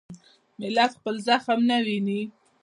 [0.59, 2.21] ملت خپل زخم نه ویني.